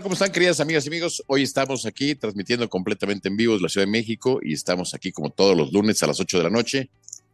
[0.00, 1.22] ¿Cómo están, queridas amigas y amigos?
[1.26, 5.28] Hoy estamos aquí transmitiendo completamente en vivo la Ciudad de México y estamos aquí como
[5.28, 6.88] todos los lunes a las 8 de la noche.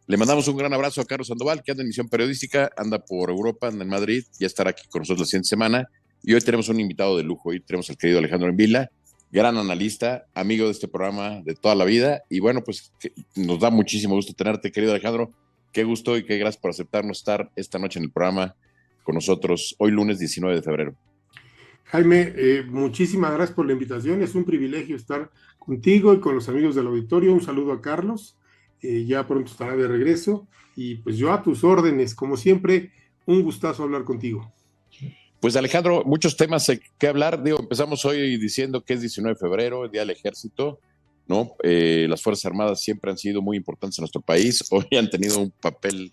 [0.07, 3.29] Le mandamos un gran abrazo a Carlos Sandoval, que anda en misión periodística, anda por
[3.29, 5.87] Europa, anda en Madrid, ya estará aquí con nosotros la siguiente semana.
[6.21, 8.91] Y hoy tenemos un invitado de lujo, hoy tenemos al querido Alejandro Envila,
[9.31, 12.23] gran analista, amigo de este programa de toda la vida.
[12.29, 12.91] Y bueno, pues
[13.35, 15.31] nos da muchísimo gusto tenerte, querido Alejandro.
[15.71, 18.57] Qué gusto y qué gracias por aceptarnos estar esta noche en el programa
[19.03, 21.08] con nosotros, hoy lunes 19 de febrero.
[21.91, 24.21] Jaime, eh, muchísimas gracias por la invitación.
[24.21, 27.33] Es un privilegio estar contigo y con los amigos del auditorio.
[27.33, 28.37] Un saludo a Carlos.
[28.81, 30.47] Eh, ya pronto estará de regreso.
[30.75, 32.91] Y pues yo a tus órdenes, como siempre,
[33.25, 34.53] un gustazo hablar contigo.
[35.39, 37.41] Pues Alejandro, muchos temas que hablar.
[37.41, 40.79] Digo, empezamos hoy diciendo que es 19 de febrero, el Día del Ejército.
[41.25, 41.55] ¿no?
[41.63, 44.63] Eh, las Fuerzas Armadas siempre han sido muy importantes en nuestro país.
[44.69, 46.11] Hoy han tenido un papel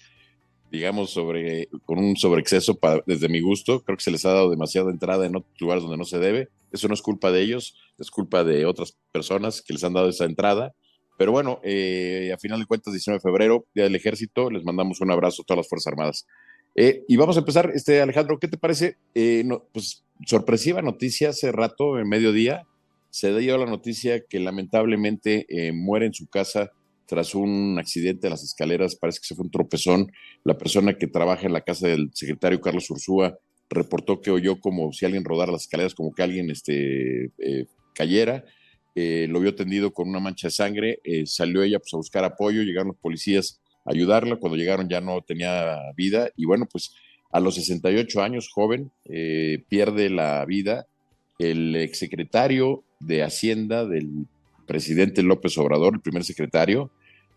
[0.70, 3.82] digamos, sobre, con un sobreexceso desde mi gusto.
[3.82, 6.48] Creo que se les ha dado demasiada entrada en otros lugares donde no se debe.
[6.72, 10.08] Eso no es culpa de ellos, es culpa de otras personas que les han dado
[10.08, 10.74] esa entrada.
[11.16, 15.00] Pero bueno, eh, a final de cuentas, 19 de febrero, Día del Ejército, les mandamos
[15.00, 16.26] un abrazo a todas las Fuerzas Armadas.
[16.74, 18.98] Eh, y vamos a empezar, este Alejandro, ¿qué te parece?
[19.14, 22.66] Eh, pues sorpresiva noticia hace rato, en mediodía,
[23.10, 26.72] se dio la noticia que lamentablemente muere en su casa
[27.06, 30.12] tras un accidente de las escaleras, parece que se fue un tropezón.
[30.44, 34.92] La persona que trabaja en la casa del secretario Carlos Ursúa reportó que oyó como
[34.92, 38.44] si alguien rodara las escaleras, como que alguien este, eh, cayera.
[38.94, 41.00] Eh, lo vio tendido con una mancha de sangre.
[41.04, 44.36] Eh, salió ella pues, a buscar apoyo, llegaron los policías a ayudarla.
[44.36, 46.30] Cuando llegaron ya no tenía vida.
[46.36, 46.94] Y bueno, pues
[47.30, 48.90] a los 68 años, joven,
[49.68, 50.86] pierde la vida
[51.38, 54.26] el exsecretario de Hacienda del
[54.66, 56.90] presidente López Obrador, el primer secretario,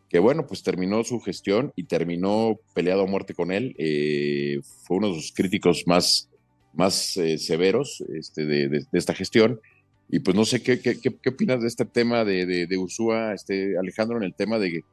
[0.10, 3.76] que bueno, pues terminó su gestión y terminó peleado a muerte con él.
[3.78, 6.30] Eh, fue uno de sus críticos más,
[6.74, 9.62] más eh, severos este, de, esta gestión.
[10.10, 13.78] Y pues no sé qué, qué, qué, opinas de este tema de, de, Ursúa, este,
[13.78, 14.84] Alejandro, en el tema de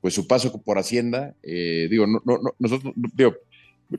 [0.00, 1.36] pues su paso por Hacienda.
[1.44, 3.36] Eh, digo, no, no, nosotros, digo,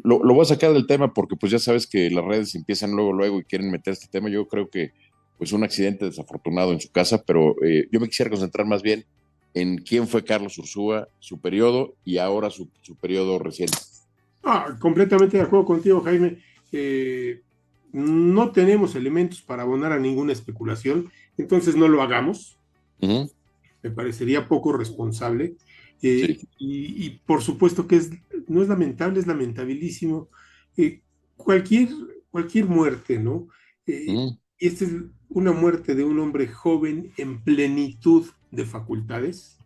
[0.04, 2.92] lo, lo, voy a sacar del tema porque pues ya sabes que las redes empiezan
[2.92, 4.30] luego, luego y quieren meter este tema.
[4.30, 4.92] Yo creo que
[5.38, 9.06] pues un accidente desafortunado en su casa, pero eh, yo me quisiera concentrar más bien
[9.54, 12.70] en quién fue Carlos Ursúa, su periodo y ahora su,
[13.00, 13.78] periodo reciente.
[14.44, 16.40] Ah, completamente de acuerdo contigo, Jaime.
[16.72, 17.42] Eh,
[17.94, 22.58] no tenemos elementos para abonar a ninguna especulación, entonces no lo hagamos.
[23.00, 25.56] Me parecería poco responsable.
[26.02, 28.12] Eh, y, por supuesto que es,
[28.48, 30.28] no es lamentable, es lamentabilísimo.
[31.38, 31.90] cualquier,
[32.30, 33.48] cualquier muerte, ¿no?
[34.58, 34.92] Y esta es
[35.30, 39.58] una muerte de un hombre joven en plenitud de facultades,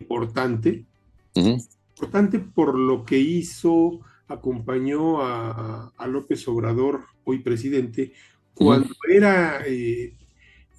[0.00, 0.84] importante,
[1.34, 8.12] importante por lo que hizo, acompañó a, López Obrador, hoy presidente,
[8.54, 10.14] cuando era eh,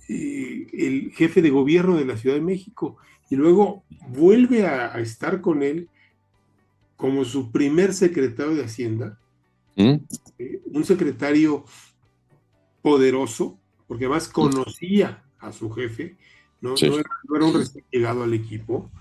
[0.07, 2.97] eh, el jefe de gobierno de la Ciudad de México,
[3.29, 5.89] y luego vuelve a, estar con él
[6.95, 9.19] como su primer secretario de Hacienda,
[9.75, 9.99] eh,
[10.71, 11.65] un secretario
[12.85, 16.17] poderoso, porque además conocía a su jefe,
[16.61, 17.01] no, era,
[17.47, 18.91] un recién llegado al equipo.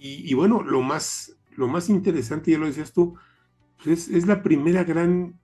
[0.00, 3.14] Y, bueno, lo más, lo más interesante, ya lo decías tú,
[3.84, 5.38] pues es, la primera gran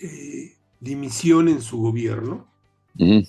[0.00, 2.46] eh, dimisión en su gobierno.
[2.96, 3.26] Eh,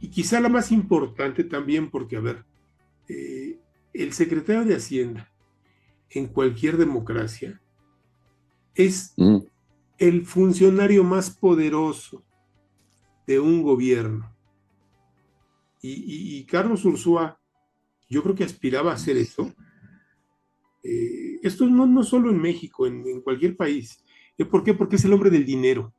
[0.00, 2.42] y quizá la más importante también, porque, a ver,
[3.06, 3.58] eh,
[3.92, 5.30] el secretario de Hacienda
[6.08, 7.60] en cualquier democracia
[8.74, 9.14] es
[9.98, 12.24] el funcionario más poderoso
[13.26, 14.30] de un gobierno.
[15.86, 17.38] Y, Carlos Ursúa,
[18.08, 19.52] yo creo que aspiraba a hacer eso.
[20.82, 24.02] Eh, esto no, no solo en México, en, cualquier país.
[24.50, 24.72] ¿Por qué?
[24.72, 25.92] Porque es el hombre del dinero.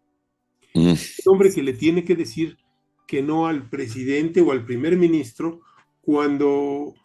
[0.73, 0.89] Mm.
[0.89, 2.57] El hombre que le tiene que decir
[3.05, 5.61] que no al presidente o al primer ministro
[6.01, 6.95] cuando,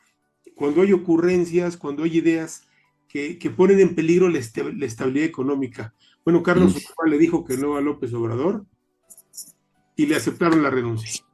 [0.54, 2.66] cuando hay ocurrencias, cuando hay ideas
[3.08, 5.94] que, ponen en peligro la, estabilidad económica.
[6.24, 6.74] Bueno, Carlos
[7.06, 8.66] le dijo que no a López Obrador
[9.96, 11.24] y le aceptaron la renuncia.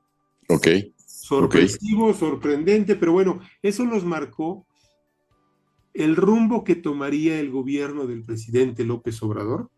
[0.49, 0.69] Ok.
[1.06, 4.67] Sorpresivo, sorprendente, pero bueno, eso nos marcó
[5.93, 9.71] el rumbo que tomaría el gobierno del presidente López Obrador.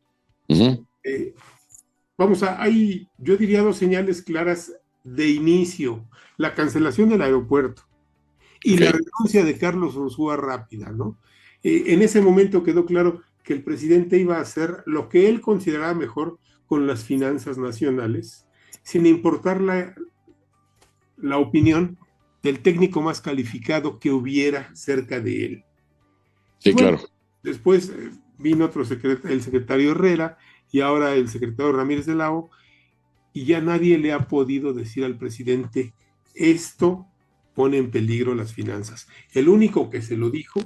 [0.48, 1.34] Eh,
[2.16, 4.72] vamos a, hay, yo diría dos señales claras
[5.04, 6.06] de inicio,
[6.36, 7.82] la cancelación del aeropuerto
[8.62, 11.18] y la renuncia de Carlos Ursúa rápida, ¿no?
[11.62, 15.40] Eh, en ese momento quedó claro que el presidente iba a hacer lo que él
[15.40, 18.46] consideraba mejor con las finanzas nacionales,
[18.82, 19.94] sin importar la,
[21.16, 21.96] la opinión
[22.42, 25.64] del técnico más calificado que hubiera cerca de él.
[26.58, 27.00] Sí, claro.
[27.42, 30.36] Después eh, vino otro secretario, el secretario Herrera,
[30.70, 32.50] y ahora el secretario Ramírez de Lao,
[33.32, 35.94] y ya nadie le ha podido decir al presidente,
[36.34, 37.06] esto
[37.54, 39.08] pone en peligro las finanzas.
[39.32, 40.60] El único que se lo dijo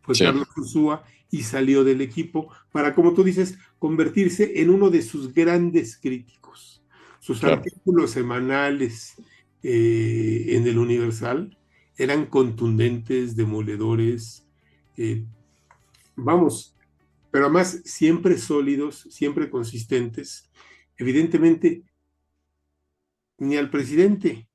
[0.00, 5.00] fue Carlos Ursúa y salió del equipo para, como tú dices, convertirse en uno de
[5.00, 6.84] sus grandes críticos.
[7.20, 9.14] Sus artículos semanales
[9.62, 11.56] eh, en el Universal
[11.96, 14.46] eran contundentes, demoledores,
[14.98, 15.24] eh,
[16.16, 16.76] vamos,
[17.30, 20.50] pero además siempre sólidos, siempre consistentes.
[20.98, 21.82] Evidentemente,
[23.38, 24.46] ni al presidente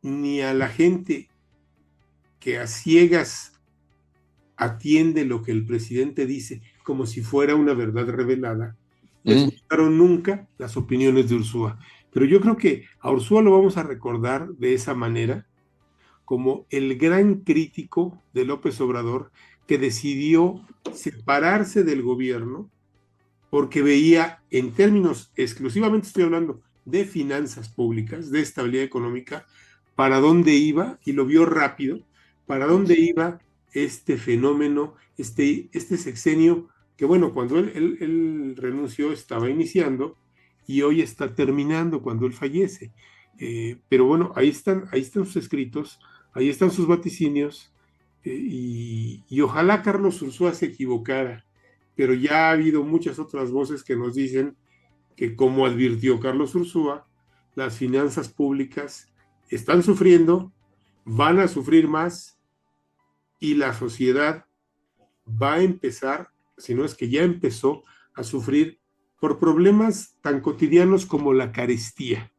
[0.00, 1.28] ni a la gente
[2.40, 3.57] que a ciegas
[4.58, 8.76] atiende lo que el presidente dice como si fuera una verdad revelada,
[9.24, 9.44] no mm.
[9.44, 11.78] gustaron nunca las opiniones de Ursúa.
[12.12, 15.46] Pero yo creo que a Ursúa lo vamos a recordar de esa manera,
[16.24, 19.30] como el gran crítico de López Obrador
[19.66, 22.68] que decidió separarse del gobierno
[23.50, 29.46] porque veía, en términos exclusivamente estoy hablando de finanzas públicas, de estabilidad económica,
[29.94, 32.00] para dónde iba, y lo vio rápido,
[32.46, 33.40] para dónde iba
[33.72, 40.16] este fenómeno, este, este sexenio, que bueno, cuando él, renunció estaba iniciando
[40.66, 42.92] y hoy está terminando cuando él fallece.
[43.38, 46.00] Eh, pero bueno, ahí están, ahí están sus escritos,
[46.32, 47.72] ahí están sus vaticinios,
[48.24, 51.46] eh, y, y, ojalá Carlos Ursúa se equivocara,
[51.94, 54.56] pero ya ha habido muchas otras voces que nos dicen
[55.16, 57.06] que como advirtió Carlos Ursúa,
[57.54, 59.12] las finanzas públicas
[59.48, 60.52] están sufriendo,
[61.04, 62.37] van a sufrir más
[63.38, 64.46] y la sociedad
[65.26, 68.80] va a empezar, si no es que ya empezó, a sufrir
[69.20, 72.32] por problemas tan cotidianos como la carestía.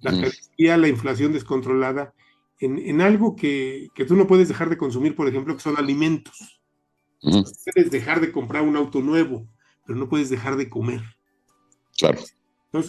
[0.00, 2.14] La carestía, la inflación descontrolada,
[2.58, 6.60] en, algo que, tú no puedes dejar de consumir, por ejemplo, que son alimentos.
[7.20, 9.46] Puedes dejar de comprar un auto nuevo,
[9.84, 11.02] pero no puedes dejar de comer.
[11.98, 12.18] Claro.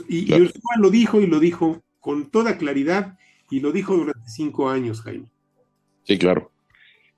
[0.07, 3.17] y, Ursula lo dijo y lo dijo con toda claridad
[3.49, 5.31] y lo dijo durante cinco años, Jaime.
[6.03, 6.51] Sí, claro.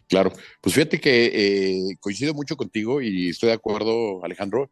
[0.10, 0.34] Claro.
[0.60, 4.72] Pues fíjate que eh, coincido mucho contigo y estoy de acuerdo, Alejandro.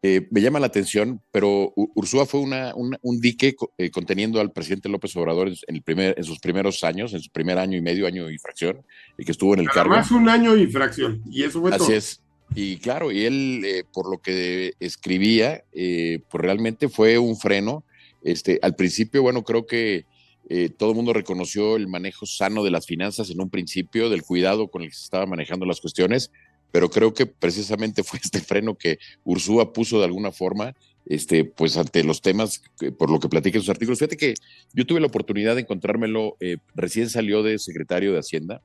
[0.00, 4.88] Eh, me llama la atención, pero Ursúa fue una, un dique eh, conteniendo al presidente
[4.88, 8.06] López Obrador en, el primer, en sus primeros años, en su primer año y medio,
[8.06, 8.80] año y fracción,
[9.18, 9.94] y que estuvo en el cargo.
[9.94, 12.22] Más un año y fracción, y eso fue Así es.
[12.54, 17.84] Y claro, y él, por lo que escribía, pues realmente fue un freno.
[18.22, 20.06] Este, al principio, bueno, creo que
[20.48, 24.22] eh, todo el mundo reconoció el manejo sano de las finanzas en un principio, del
[24.22, 26.30] cuidado con el que se estaban manejando las cuestiones,
[26.72, 30.74] pero creo que precisamente fue este freno que Ursúa puso de alguna forma,
[31.04, 32.62] este, pues ante los temas,
[32.98, 33.98] por lo que platica en sus artículos.
[33.98, 34.34] Fíjate que
[34.72, 38.62] yo tuve la oportunidad de encontrármelo, eh, recién salió de secretario de Hacienda,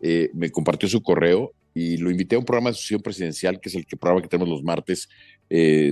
[0.00, 3.68] eh, me compartió su correo y lo invité a un programa de asociación presidencial, que
[3.68, 5.08] es el que programa que tenemos los martes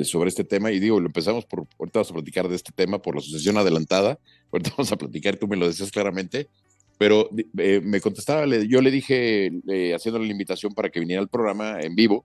[0.05, 0.73] sobre este tema.
[0.73, 3.57] Y digo, lo empezamos por, ahorita vamos a platicar de este tema por la asociación
[3.57, 4.19] adelantada,
[4.53, 6.49] ahorita vamos a platicar, tú me lo decías claramente,
[7.03, 7.29] pero
[7.59, 11.81] eh, me contestaba, yo le dije, eh, haciéndole la invitación para que viniera al programa
[11.81, 12.25] en vivo,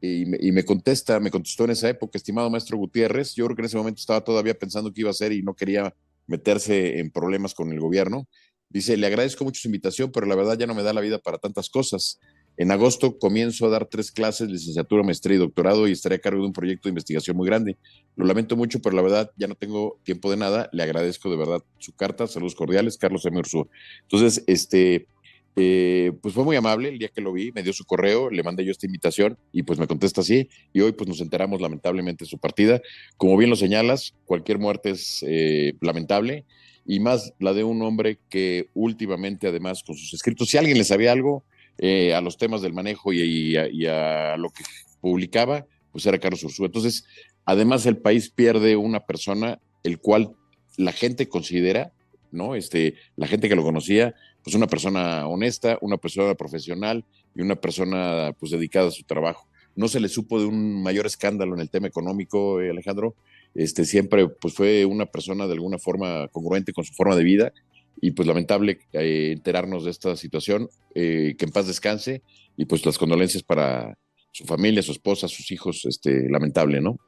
[0.00, 3.66] y me, contesta, me contestó en esa época, estimado maestro Gutiérrez, yo creo que en
[3.66, 5.92] ese momento estaba todavía pensando qué iba a hacer y no quería
[6.26, 8.28] meterse en problemas con el gobierno.
[8.70, 11.18] Dice, le agradezco mucho su invitación, pero la verdad ya no me da la vida
[11.18, 12.20] para tantas cosas.
[12.58, 16.40] En agosto comienzo a dar tres clases, licenciatura, maestría y doctorado y estaré a cargo
[16.40, 17.78] de un proyecto de investigación muy grande.
[18.16, 20.68] Lo lamento mucho, pero la verdad ya no tengo tiempo de nada.
[20.72, 22.26] Le agradezco de verdad su carta.
[22.26, 23.38] Saludos cordiales, Carlos M.
[23.38, 23.68] Ursúa.
[24.02, 25.06] Entonces, este,
[25.54, 28.42] eh, pues fue muy amable el día que lo vi, me dio su correo, le
[28.42, 30.48] mandé yo esta invitación y pues me contesta así.
[30.72, 32.82] Y hoy pues nos enteramos lamentablemente de su partida.
[33.16, 36.44] Como bien lo señalas, cualquier muerte es eh, lamentable
[36.88, 40.84] y más la de un hombre que últimamente además con sus escritos, si alguien le
[40.84, 41.44] sabía algo,
[41.76, 44.64] eh, a los temas del manejo y, a, lo que
[45.02, 46.66] publicaba, pues era Carlos Ursúa.
[46.66, 47.04] Entonces,
[47.44, 50.34] además el país pierde una persona el cual
[50.78, 51.92] la gente considera,
[52.32, 52.54] ¿no?
[52.54, 57.04] Este, la gente que lo conocía, pues una persona honesta, una persona profesional
[57.34, 59.46] y una persona pues dedicada a su trabajo.
[59.76, 63.14] No se le supo de un mayor escándalo en el tema económico, eh, Alejandro.
[63.54, 67.52] Este, siempre pues fue una persona de alguna forma congruente con su forma de vida
[68.00, 72.22] y pues lamentable eh, enterarnos de esta situación, eh, que en paz descanse
[72.56, 73.98] y pues las condolencias para
[74.32, 76.98] su familia, su esposa, sus hijos, este, lamentable, ¿no?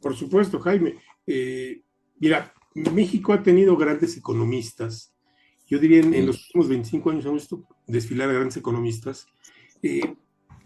[0.00, 0.94] Por supuesto, Jaime.
[1.26, 1.82] Eh,
[2.18, 5.12] mira, México ha tenido grandes economistas.
[5.66, 9.26] Yo diría en, los últimos 25 años hemos visto desfilar a grandes economistas.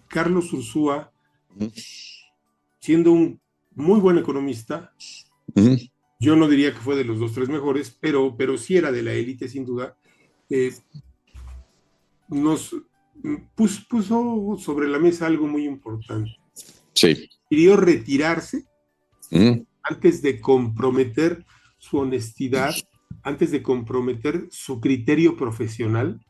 [0.09, 1.13] Carlos Ursúa,
[2.81, 3.41] siendo un
[3.75, 4.93] muy buen economista,
[6.21, 9.03] yo no diría que fue de los dos, tres mejores, pero, pero sí era de
[9.03, 9.97] la élite, sin duda.
[10.49, 10.73] Eh,
[12.29, 12.75] nos
[13.55, 16.31] puso, sobre la mesa algo muy importante.
[16.95, 17.29] Sí.
[17.51, 18.65] retirarse
[19.83, 21.45] antes de comprometer
[21.79, 22.75] su honestidad,
[23.23, 26.25] antes de comprometer su criterio profesional.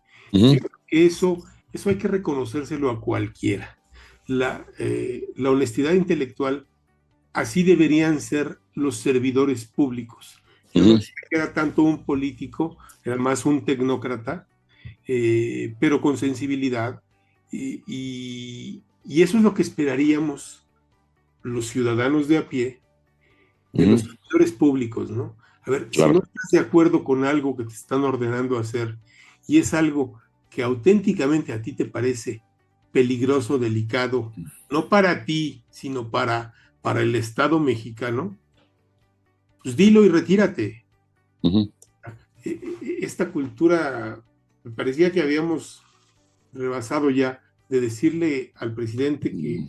[0.89, 3.79] eso, eso hay que reconocérselo a cualquiera.
[4.27, 6.67] La, eh, la honestidad intelectual,
[7.35, 10.41] así deberían ser los servidores públicos.
[10.73, 10.99] No
[11.31, 14.49] era tanto un político, era más un tecnócrata,
[15.07, 17.03] eh, pero con sensibilidad.
[17.51, 20.65] Y, eso es lo que esperaríamos
[21.43, 22.81] los ciudadanos de a pie
[23.73, 25.37] de los servidores públicos, ¿no?
[25.67, 28.97] A ver, si no estás de acuerdo con algo que te están ordenando hacer
[29.47, 32.43] y es algo que auténticamente a ti te parece
[32.93, 34.33] peligroso, delicado,
[34.71, 38.37] no para ti, sino para, para el Estado mexicano,
[39.63, 40.85] pues dilo y retírate.
[41.43, 41.71] E,
[42.45, 44.23] e, esta cultura,
[44.65, 45.83] me parecía que habíamos
[46.53, 49.67] rebasado ya de decirle al presidente que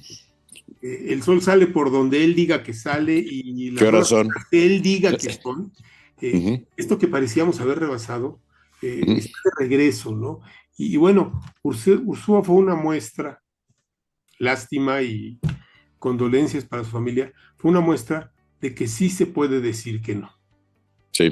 [0.81, 4.27] el sol sale por donde él diga que sale y la razón?
[4.51, 5.71] que él diga que son.
[6.19, 8.41] Eh, esto que parecíamos haber rebasado
[8.81, 10.41] eh, está de regreso, ¿no?
[10.77, 13.41] Y, bueno, Ursúa fue una muestra,
[14.37, 15.39] lástima y
[15.99, 20.31] condolencias para su familia, fue una muestra de que sí se puede decir que no.
[21.11, 21.29] Sí,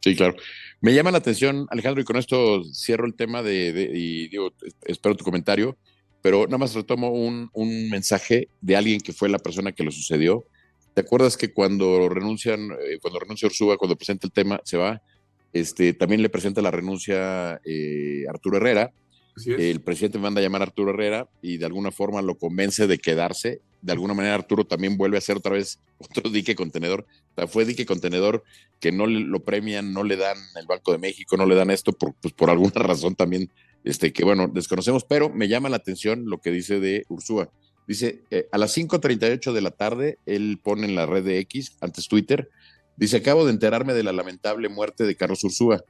[0.00, 0.36] sí, claro.
[0.80, 4.52] Me llama la atención, Alejandro, y con esto cierro el tema de, y digo,
[4.84, 5.76] espero tu comentario,
[6.22, 9.90] pero nada más retomo un, un, mensaje de alguien que fue la persona que lo
[9.90, 10.44] sucedió.
[10.94, 15.02] ¿Te acuerdas que cuando renuncian, eh, cuando renuncia Ursúa, cuando presenta el tema, se va?
[15.52, 18.92] Este, también le presenta la renuncia eh, Arturo Herrera.
[19.46, 22.98] El presidente manda a llamar a Arturo Herrera y de alguna forma lo convence de
[22.98, 23.60] quedarse.
[23.82, 27.06] De alguna manera Arturo también vuelve a hacer otra vez otro dique contenedor.
[27.48, 28.42] fue dique contenedor
[28.80, 31.92] que no lo premian, no le dan el Banco de México, no le dan esto
[31.92, 33.50] por, pues, por alguna razón también
[33.84, 37.50] este, que bueno, desconocemos, pero me llama la atención lo que dice de Ursúa.
[37.86, 41.76] Dice, eh, a las 5.38 de la tarde, él pone en la red de X,
[41.80, 42.48] antes Twitter,
[42.96, 45.82] Dice, acabo de enterarme de la lamentable muerte de Carlos Ursúa.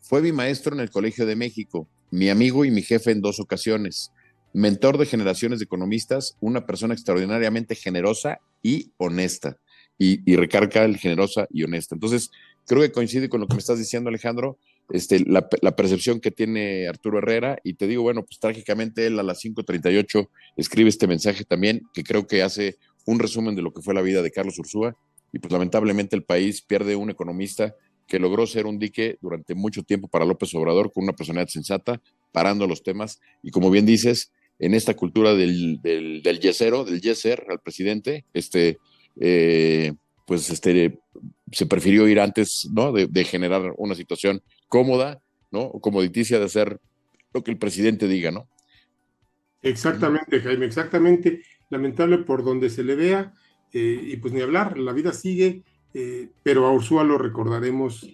[0.00, 3.40] Fue mi maestro en el Colegio de México, mi amigo y mi jefe en dos
[3.40, 4.12] ocasiones,
[4.52, 9.58] mentor de generaciones de economistas, una persona extraordinariamente generosa y honesta.
[9.98, 11.94] Y, recarga el generosa y honesta.
[11.94, 12.32] Entonces,
[12.66, 14.58] creo que coincide con lo que me estás diciendo, Alejandro,
[14.90, 17.58] este, la, la, percepción que tiene Arturo Herrera.
[17.62, 22.02] Y te digo, bueno, pues trágicamente él a las 5.38 escribe este mensaje también, que
[22.02, 24.96] creo que hace un resumen de lo que fue la vida de Carlos Ursúa
[25.32, 27.74] y pues lamentablemente el país pierde un economista
[28.06, 32.00] que logró ser un dique durante mucho tiempo para López Obrador con una personalidad sensata,
[32.30, 34.32] parando los temas y como bien dices,
[34.62, 38.78] en esta cultura del, del, del yesero, del yeser al presidente, este,
[39.20, 39.92] eh,
[40.24, 41.00] pues este,
[41.50, 42.92] se prefirió ir antes, ¿no?
[42.92, 45.62] De, de, generar una situación cómoda, ¿no?
[45.62, 46.78] O comoditicia de hacer
[47.34, 48.48] lo que el presidente diga, ¿no?
[49.62, 51.42] Exactamente, Jaime, exactamente.
[51.68, 53.34] Lamentable por donde se le vea,
[53.72, 58.08] eh, y pues ni hablar, la vida sigue, eh, pero a Ursúa lo recordaremos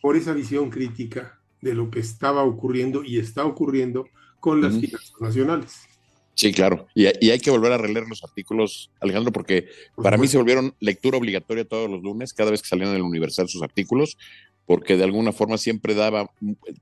[0.00, 4.08] por esa visión crítica de lo que estaba ocurriendo y está ocurriendo
[4.42, 5.72] con las finanzas nacionales.
[6.34, 6.88] Sí, claro.
[6.94, 11.16] Y, hay que volver a releer los artículos, Alejandro, porque para mí se volvieron lectura
[11.16, 14.18] obligatoria todos los lunes, cada vez que salían en el Universal sus artículos,
[14.66, 16.28] porque de alguna forma siempre daba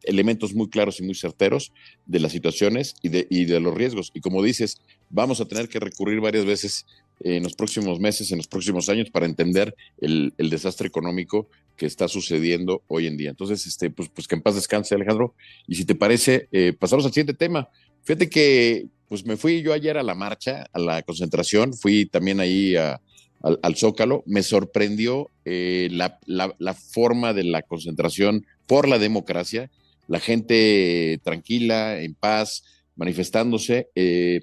[0.04, 1.72] elementos muy claros y muy certeros
[2.06, 4.10] de las situaciones y de, y de los riesgos.
[4.14, 6.86] Y como dices, vamos a tener que recurrir varias veces
[7.20, 12.08] en los próximos meses, en los próximos años, para entender el, desastre económico que está
[12.08, 13.30] sucediendo hoy en día.
[13.30, 15.34] Entonces, este, pues, pues que en paz descanse, Alejandro.
[15.66, 17.68] Y si te parece, eh, pasamos al siguiente tema.
[18.02, 22.38] Fíjate que pues me fui yo ayer a la marcha, a la concentración, fui también
[22.38, 29.68] ahí al, Zócalo, me sorprendió eh, la, forma de la concentración por la democracia,
[30.06, 32.62] la gente tranquila, en paz,
[32.94, 33.88] manifestándose.
[33.96, 34.42] Eh,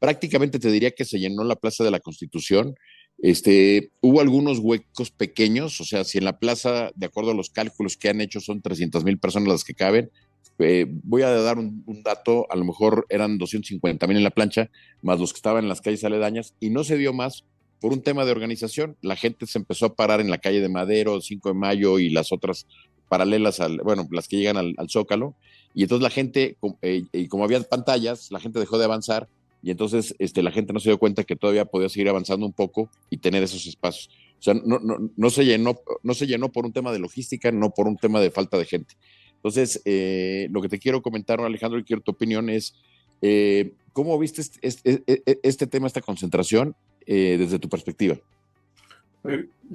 [0.00, 2.74] prácticamente te diría que se llenó la Plaza de la Constitución.
[3.18, 7.50] Este, hubo algunos huecos pequeños, o sea, si en la plaza, de acuerdo a los
[7.50, 10.10] cálculos que han hecho, son 300 mil personas las que caben,
[10.58, 14.70] eh, voy a dar un, dato, a lo mejor eran 250 mil en la plancha,
[15.02, 17.44] más los que estaban en las calles aledañas, y no se dio más
[17.78, 18.96] por un tema de organización.
[19.02, 22.08] La gente se empezó a parar en la calle de Madero, 5 de Mayo y
[22.08, 22.66] las otras
[23.08, 25.34] paralelas, al, bueno, las que llegan al, Zócalo,
[25.74, 29.28] y entonces la gente, eh, y como había pantallas, la gente dejó de avanzar
[29.62, 32.52] y entonces este, la gente no se dio cuenta que todavía podía seguir avanzando un
[32.52, 34.10] poco y tener esos espacios.
[34.38, 37.52] O sea, no, no, no, se, llenó, no se llenó por un tema de logística,
[37.52, 38.94] no por un tema de falta de gente.
[39.34, 42.74] Entonces, eh, lo que te quiero comentar, Alejandro, y quiero tu opinión es,
[43.20, 46.74] eh, ¿cómo viste este, este, este, este, tema, esta concentración,
[47.06, 48.16] eh, desde tu perspectiva?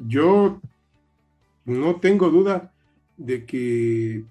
[0.07, 0.59] Yo
[1.65, 2.71] no tengo duda
[3.17, 4.23] de que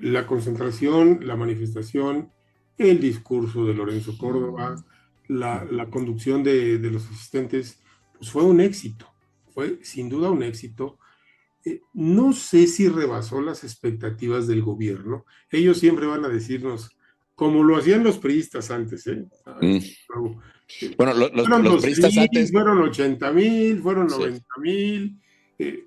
[0.00, 2.30] la concentración, la manifestación,
[2.78, 4.76] el discurso de Lorenzo Córdoba,
[5.38, 7.80] la, conducción de, los asistentes,
[8.18, 9.06] pues fue un éxito,
[9.52, 10.98] fue sin duda un éxito.
[11.64, 15.24] Eh, no sé si rebasó las expectativas del gobierno.
[15.50, 16.96] Ellos siempre van a decirnos,
[17.34, 19.24] como lo hacían los priistas antes, ¿eh?
[19.60, 19.78] Mm.
[20.96, 22.50] Bueno, los, fueron priistas antes.
[22.50, 25.20] Fueron 80 mil, fueron 90 mil.
[25.58, 25.86] Eh,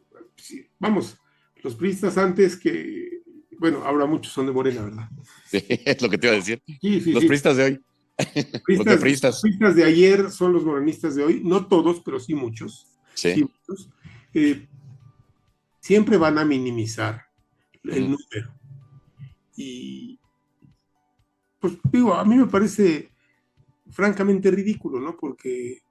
[0.80, 1.18] vamos,
[1.64, 3.22] los priistas antes que,
[3.60, 5.10] bueno, ahora muchos son de Morena, ¿verdad?
[5.48, 6.62] Sí, es lo que te iba a decir.
[6.82, 7.82] los priistas de hoy.
[8.67, 9.41] Los priistas.
[9.41, 12.88] de ayer son los morenistas de hoy, no todos, pero sí muchos.
[13.13, 13.45] Sí.
[14.34, 14.67] Eh,
[15.79, 17.25] siempre van a minimizar
[17.84, 18.53] el número.
[19.55, 20.19] Y,
[21.60, 23.12] pues digo, a mí me parece
[23.89, 25.15] francamente ridículo, ¿no?
[25.17, 25.81] Porque,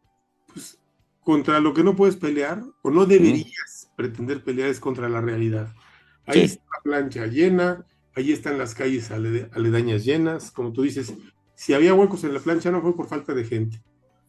[0.53, 0.79] pues,
[1.21, 5.75] contra lo que no puedes pelear, o no deberías pretender pelear, es contra la realidad.
[6.27, 11.15] Ahí está la plancha llena, ahí están las calles aledañas llenas, como tú dices,
[11.55, 13.81] si había huecos en la plancha no fue por falta de gente,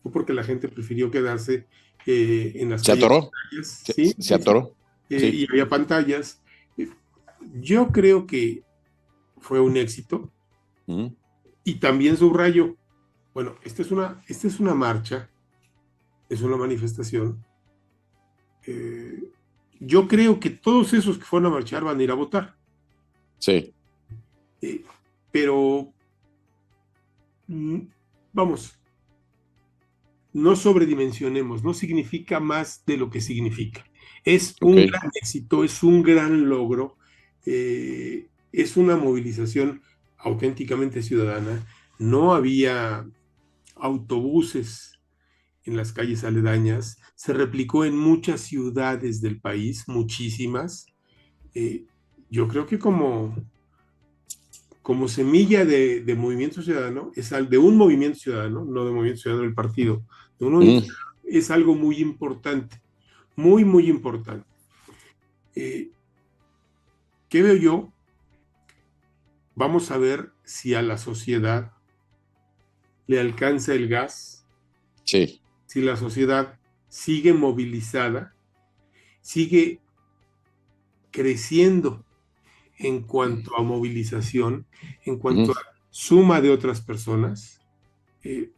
[0.03, 1.67] fue porque la gente prefirió quedarse
[2.05, 3.31] eh, en las ¿Se Atoró?
[3.63, 4.13] ¿Sí?
[4.19, 4.75] ¿Se, atoró?
[5.09, 6.41] Eh, y había pantallas.
[7.59, 8.63] Yo creo que
[9.39, 10.31] fue un éxito.
[11.63, 12.75] Y también subrayo,
[13.33, 15.31] bueno, esta es una, esta es una marcha,
[16.29, 17.43] es una manifestación.
[18.67, 19.31] Eh,
[19.79, 22.55] yo creo que todos esos que fueron a marchar van a ir a votar.
[23.39, 23.73] Sí.
[25.31, 25.94] pero Mm,
[28.33, 28.79] vamos,
[30.33, 33.85] no sobredimensionemos, no significa más de lo que significa.
[34.23, 36.97] Es un gran éxito, es un gran logro,
[37.45, 39.81] eh, es una movilización
[40.17, 41.65] auténticamente ciudadana.
[41.99, 43.07] No había
[43.75, 44.99] autobuses
[45.63, 50.87] en las calles aledañas, se replicó en muchas ciudades del país, muchísimas.
[51.53, 51.85] Eh,
[52.29, 53.35] yo creo que como
[54.85, 59.55] como semilla de, movimiento ciudadano, es de un movimiento ciudadano, no de movimiento ciudadano del
[59.55, 60.05] partido,
[60.39, 60.77] mm.
[61.23, 62.79] es algo muy importante,
[63.35, 64.47] muy, muy importante.
[65.55, 65.89] Eh,
[67.29, 67.93] ¿Qué veo yo?
[69.55, 71.71] Vamos a ver si a la sociedad
[73.07, 74.45] le alcanza el gas.
[75.03, 75.41] Sí.
[75.65, 78.35] Si la sociedad sigue movilizada,
[79.21, 79.79] sigue
[81.09, 82.04] creciendo
[82.77, 84.65] en cuanto a movilización,
[85.05, 87.61] en cuanto a suma de otras personas.
[88.23, 88.51] Eh,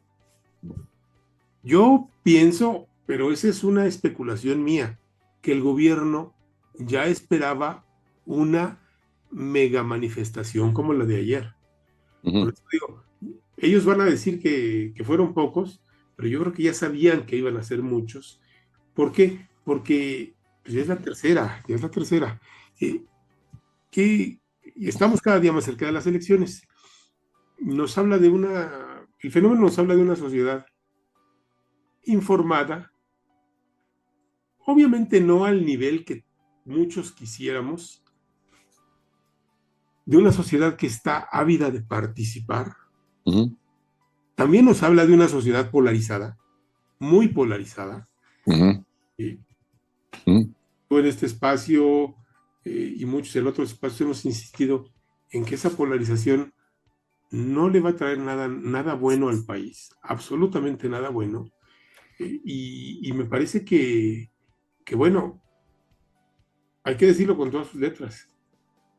[1.63, 4.99] yo pienso, pero esa es una especulación mía,
[5.41, 6.33] que el gobierno
[6.79, 7.85] ya esperaba
[8.25, 8.81] una
[9.31, 11.53] mega manifestación como la de ayer.
[13.57, 15.81] ellos van a decir que, fueron pocos,
[16.15, 18.41] pero yo creo que ya sabían que iban a ser muchos.
[18.93, 19.47] ¿Por qué?
[19.63, 22.41] Porque pues, ya es la tercera, ya es la tercera.
[22.79, 23.03] Eh,
[23.89, 24.39] que
[24.75, 26.67] estamos cada día más cerca de las elecciones.
[27.59, 30.65] Nos habla de una, el fenómeno nos habla de una sociedad
[32.03, 32.91] informada,
[34.65, 36.25] obviamente no al nivel que
[36.65, 38.03] muchos quisiéramos,
[40.05, 42.75] de una sociedad que está ávida de participar.
[44.35, 46.37] También nos habla de una sociedad polarizada,
[46.99, 48.07] muy polarizada.
[50.87, 52.15] Tú en este espacio
[52.65, 54.89] eh, y muchos en otros espacios hemos insistido
[55.31, 56.53] en que esa polarización
[57.29, 61.49] no le va a traer nada, nada bueno al país, absolutamente nada bueno.
[62.19, 64.31] Eh, y, me parece que,
[64.85, 65.41] que, bueno,
[66.83, 68.27] hay que decirlo con todas sus letras.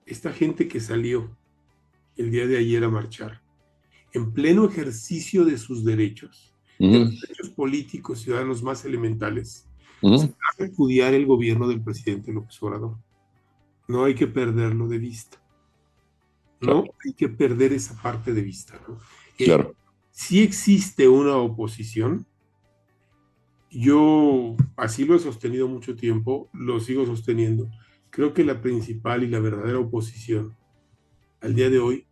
[0.07, 1.37] Esta gente que salió
[2.17, 3.43] el día de ayer a marchar,
[4.13, 9.67] en pleno ejercicio de sus derechos, de los derechos políticos, ciudadanos más elementales,
[10.03, 12.99] a repudiar el gobierno del presidente López Obrador.
[13.89, 15.43] No hay que perderlo de vista.
[16.61, 18.81] No hay que perder esa parte de vista.
[18.87, 18.99] ¿no?
[19.39, 19.75] Eh, claro.
[20.11, 22.27] si existe una oposición,
[23.71, 27.71] yo así lo he sostenido mucho tiempo, lo sigo sosteniendo.
[28.11, 30.57] Creo que la principal y la verdadera oposición
[31.41, 32.07] al día de hoy,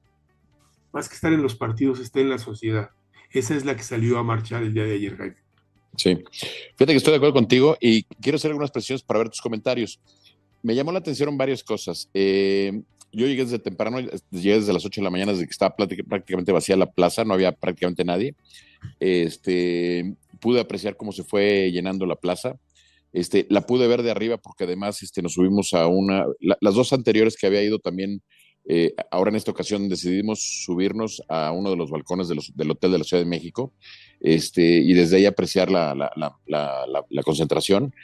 [0.93, 2.91] más que estar en los partidos, está en la sociedad.
[3.31, 5.37] Esa es la que salió a marchar el día de ayer, Jaime.
[5.97, 6.23] Sí,
[6.75, 10.01] fíjate que estoy de acuerdo contigo y quiero hacer algunas presiones para ver tus comentarios
[10.67, 12.11] me llamó la atención varias cosas.
[12.13, 14.01] Eh, yo llegué desde temprano,
[14.33, 17.35] llegué desde las 8 de la mañana, desde que estaba prácticamente vacía la plaza, no
[17.35, 18.35] había prácticamente nadie.
[18.99, 22.59] Este, pude apreciar cómo se fue llenando la plaza.
[23.13, 26.93] Este, la pude ver de arriba porque además este, nos subimos a una, las dos
[26.93, 28.21] anteriores que había ido también,
[28.69, 32.99] eh, ahora en esta ocasión decidimos subirnos a uno de los balcones del Hotel de
[32.99, 33.73] la Ciudad de México
[34.21, 36.35] este, y desde ahí apreciar la
[37.25, 37.95] concentración.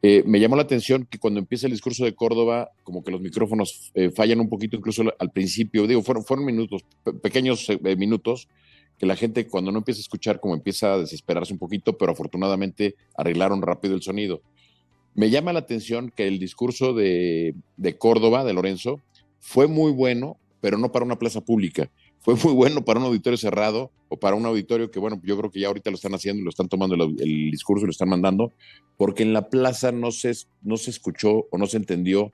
[0.00, 3.20] Eh, me llamó la atención que cuando empieza el discurso de Córdoba, como que los
[3.20, 6.84] micrófonos eh, fallan un poquito, incluso al principio, digo, fueron, fueron minutos,
[7.20, 8.48] pequeños eh, minutos,
[8.96, 12.12] que la gente cuando no empieza a escuchar como empieza a desesperarse un poquito, pero
[12.12, 14.42] afortunadamente arreglaron rápido el sonido.
[15.14, 19.00] Me llama la atención que el discurso de, de Córdoba, de Lorenzo,
[19.40, 21.90] fue muy bueno, pero no para una plaza pública.
[22.28, 25.50] Fue muy bueno para un auditorio cerrado o para un auditorio que, bueno, yo creo
[25.50, 27.16] que ya ahorita lo están haciendo y lo están tomando el,
[27.50, 28.52] discurso y lo están mandando,
[28.98, 32.30] porque en la plaza no se, no se escuchó o no se entendió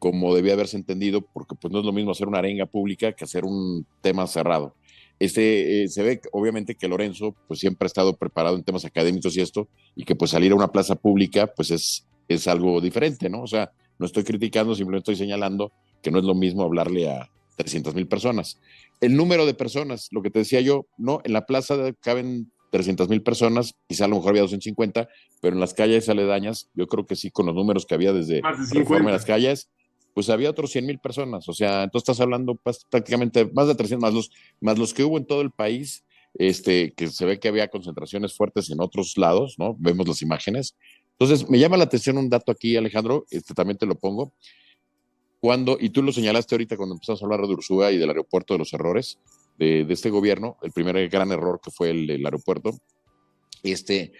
[0.00, 3.22] como debía haberse entendido, porque pues no es lo mismo hacer una arenga pública que
[3.22, 4.74] hacer un tema cerrado.
[5.20, 9.36] Este, eh, se ve obviamente que Lorenzo pues siempre ha estado preparado en temas académicos
[9.36, 13.30] y esto, y que pues salir a una plaza pública pues es, es algo diferente,
[13.30, 13.42] ¿no?
[13.42, 15.70] O sea, no estoy criticando, simplemente estoy señalando
[16.02, 18.60] que no es lo mismo hablarle a 300 mil personas.
[19.00, 23.08] El número de personas, lo que te decía yo, no, en la plaza caben 300
[23.08, 25.08] mil personas, quizá a lo mejor había 250,
[25.40, 28.38] pero en las calles aledañas, yo creo que sí, con los números que había desde
[28.38, 29.70] en las calles,
[30.14, 31.48] pues había otros 100 mil personas.
[31.48, 32.58] O sea, entonces estás hablando
[32.90, 36.92] prácticamente más de 300, más los, más los que hubo en todo el país, este,
[36.92, 39.76] que se ve que había concentraciones fuertes en otros lados, ¿no?
[39.78, 40.76] Vemos las imágenes.
[41.18, 44.32] Entonces, me llama la atención un dato aquí, Alejandro, este también te lo pongo.
[45.80, 48.58] Y tú lo señalaste ahorita cuando empezamos a hablar de Ursúa y del aeropuerto de
[48.58, 49.18] los errores
[49.58, 52.78] de, este gobierno, el primer gran error que fue el, el aeropuerto,
[53.62, 54.12] este,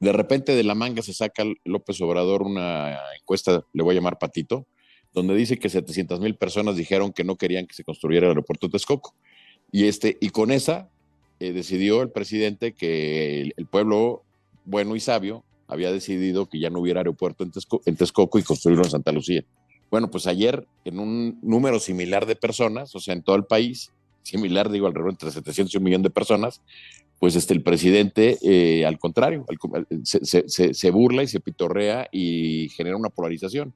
[0.00, 4.18] de repente de la manga se saca López Obrador una encuesta, le voy a llamar
[4.18, 4.66] Patito,
[5.12, 8.66] donde dice que 700 mil personas dijeron que no querían que se construyera el aeropuerto
[8.66, 9.14] de Texcoco.
[9.72, 10.90] Y, este, y con esa
[11.40, 14.22] eh, decidió el presidente que el, pueblo
[14.64, 17.52] bueno y sabio había decidido que ya no hubiera aeropuerto en,
[17.86, 19.42] en Texcoco y construirlo en Santa Lucía.
[19.90, 23.92] Bueno, pues ayer en un número similar de personas, o sea, en todo el país,
[24.22, 26.60] similar, digo, alrededor entre 700 y un millón de personas,
[27.18, 29.46] pues este, el presidente, eh, al contrario,
[30.02, 33.72] se, se, burla y se pitorrea y genera una polarización.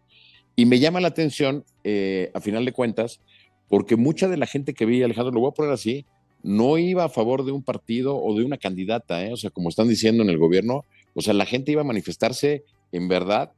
[0.57, 3.21] Y me llama la atención, eh, a final de cuentas,
[3.69, 6.05] porque mucha de la gente que vi, Alejandro, lo voy a poner así,
[6.43, 9.33] no iba a favor de un partido o de una candidata, ¿eh?
[9.33, 12.65] o sea, como están diciendo en el gobierno, o sea, la gente iba a manifestarse
[12.93, 13.53] en verdad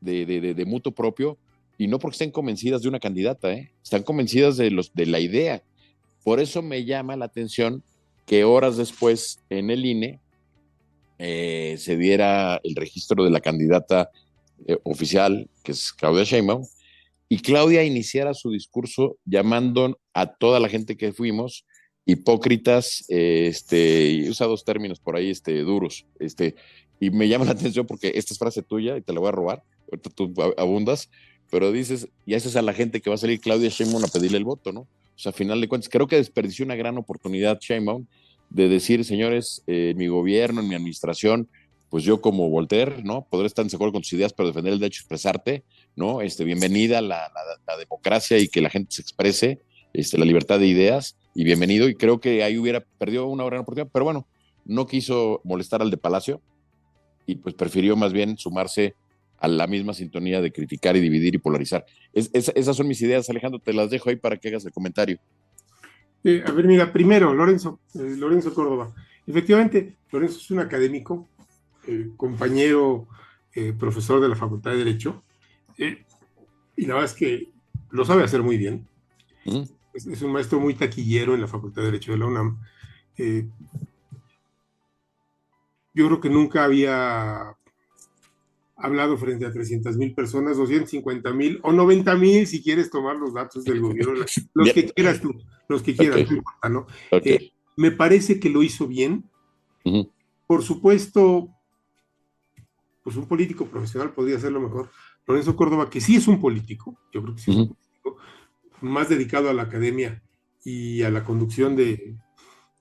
[0.00, 1.36] de, de, de, mutuo propio
[1.80, 3.72] y no porque estén convencidas de una candidata, ¿eh?
[3.82, 5.62] están convencidas de, los, de la idea.
[6.22, 7.82] Por eso me llama la atención
[8.26, 10.20] que horas después en el INE
[11.18, 14.10] eh, se diera el registro de la candidata
[14.66, 16.66] eh, oficial, que es Claudia Sheinbaum,
[17.30, 21.64] y Claudia iniciara su discurso llamando a toda la gente que fuimos
[22.04, 26.56] hipócritas, este, y usa dos términos por ahí este, duros, este,
[27.00, 29.32] y me llama la atención porque esta es frase tuya y te la voy a
[29.32, 31.08] robar, ahorita tú abundas,
[31.50, 34.38] pero dices, y haces a la gente que va a salir Claudia Sheinbaum a pedirle
[34.38, 34.80] el voto, ¿no?
[34.80, 38.06] O sea, a final de cuentas, creo que desperdició una gran oportunidad Sheinbaum
[38.48, 41.48] de decir, señores, eh, mi gobierno, en mi administración,
[41.90, 43.26] pues yo como Voltaire, ¿no?
[43.28, 45.64] Podré estar en desacuerdo con tus ideas, pero defender el derecho a expresarte,
[45.96, 46.20] ¿no?
[46.20, 47.30] Este, bienvenida la,
[47.66, 49.60] la, democracia y que la gente se exprese,
[49.92, 51.88] este, la libertad de ideas, y bienvenido.
[51.88, 54.26] Y creo que ahí hubiera perdido una gran oportunidad, pero bueno,
[54.64, 56.40] no quiso molestar al de Palacio
[57.26, 58.94] y pues prefirió más bien sumarse
[59.40, 61.84] a la misma sintonía de criticar y dividir y polarizar.
[62.12, 65.18] esas son mis ideas, Alejandro, te las dejo ahí para que hagas el comentario.
[66.22, 68.94] Eh, a ver, mira, primero, Lorenzo, eh, Lorenzo Córdoba.
[69.26, 71.26] Efectivamente, Lorenzo es un académico,
[71.86, 73.08] eh, compañero,
[73.78, 75.24] profesor de la Facultad de Derecho,
[75.76, 77.50] y la verdad es que
[77.90, 78.86] lo sabe hacer muy bien.
[79.92, 82.58] Es, es, un maestro muy taquillero en la Facultad de Derecho de la UNAM.
[85.92, 87.56] yo creo que nunca había
[88.80, 93.34] hablado frente a 300 mil personas, 250 mil o 90 mil si quieres tomar los
[93.34, 94.14] datos del gobierno,
[94.54, 95.34] los que quieras tú,
[95.68, 96.28] los que quieras,
[96.70, 96.86] ¿no?
[97.12, 99.24] Eh, me parece que lo hizo bien.
[100.46, 101.48] Por supuesto,
[103.02, 104.90] pues un político profesional podría hacerlo mejor.
[105.26, 108.16] Lorenzo Córdoba, que sí es un político, yo creo que sí es un político,
[108.80, 110.22] más dedicado a la academia
[110.64, 112.16] y a la conducción de,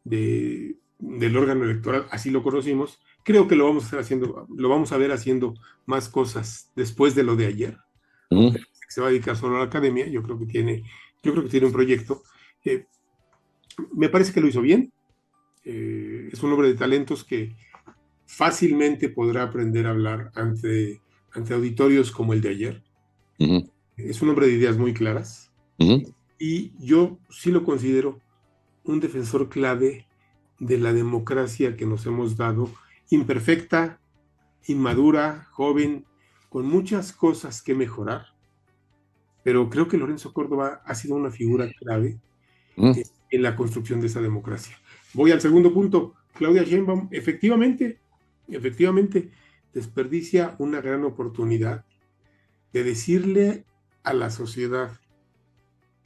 [0.04, 4.92] del órgano electoral, así lo conocimos, creo que lo vamos a estar haciendo, lo vamos
[4.92, 5.56] a ver haciendo
[5.86, 7.78] más cosas después de lo de ayer.
[8.88, 10.84] Se va a dedicar solo a la academia, yo creo que tiene,
[11.22, 12.24] yo creo que tiene un proyecto.
[12.66, 12.86] Eh,
[13.94, 14.92] me parece que lo hizo bien.
[15.64, 17.56] Eh, es un hombre de talentos que
[18.26, 21.02] fácilmente podrá aprender a hablar ante,
[21.32, 22.84] ante auditorios como el de ayer.
[23.96, 25.52] Es un hombre de ideas muy claras.
[26.38, 28.20] Y yo sí lo considero
[28.84, 30.08] un defensor clave
[30.60, 32.70] de la democracia que nos hemos dado
[33.10, 34.00] imperfecta,
[34.68, 36.06] inmadura, joven,
[36.50, 38.28] con muchas cosas que mejorar.
[39.44, 42.20] Pero creo que Lorenzo Córdoba ha sido una figura clave
[42.76, 42.92] mm.
[43.32, 44.78] en la construcción de esa democracia.
[45.14, 46.16] Voy al segundo punto.
[46.34, 48.00] Claudia Sheinbaum, efectivamente,
[48.48, 49.32] efectivamente,
[49.74, 51.86] desperdicia una gran oportunidad
[52.74, 53.66] de decirle
[54.04, 55.00] a la sociedad,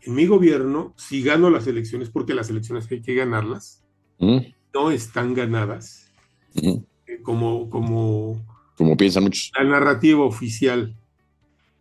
[0.02, 3.84] en mi gobierno, si gano las elecciones, porque las elecciones hay que ganarlas,
[4.20, 4.40] mm.
[4.74, 6.12] no están ganadas,
[6.56, 6.84] eh,
[7.24, 8.46] como, como,
[8.78, 9.52] como piensan muchos.
[9.58, 10.96] La narrativa oficial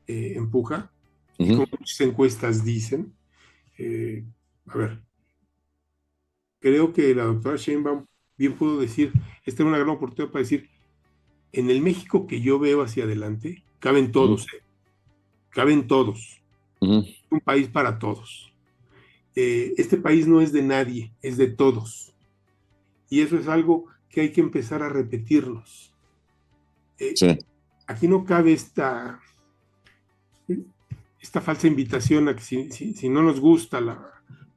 [0.06, 0.90] eh, empuja,
[1.36, 3.12] como muchas encuestas dicen.
[3.78, 4.24] Eh,
[4.66, 5.00] a ver,
[6.60, 8.06] creo que la doctora Sheinbaum
[8.38, 9.12] bien pudo decir,
[9.44, 10.68] esta es una gran oportunidad para decir,
[11.52, 14.46] en el México que yo veo hacia adelante, caben todos,
[15.50, 16.40] caben todos.
[16.80, 18.52] Un país para todos.
[19.34, 22.12] este país no es de nadie, es de todos.
[23.08, 25.92] Y eso es algo que hay que empezar a repetirnos.
[26.98, 27.38] Eh,
[27.86, 29.20] aquí no cabe esta,
[31.20, 33.78] esta falsa invitación a que si, no nos gusta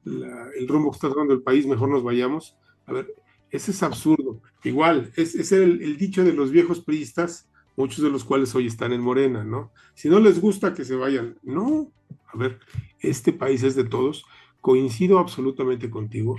[0.04, 2.56] el rumbo que está tomando el país, mejor nos vayamos.
[2.86, 3.12] A ver,
[3.50, 4.40] ese es absurdo.
[4.62, 8.66] Igual, es, es el, el, dicho de los viejos priistas, muchos de los cuales hoy
[8.66, 9.72] están en Morena, ¿no?
[9.94, 11.90] Si no les gusta que se vayan, no.
[12.28, 12.60] A ver,
[13.00, 14.24] este país es de todos.
[14.60, 16.36] Coincido absolutamente contigo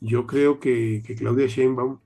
[0.00, 1.98] yo creo que, Claudia Sheinbaum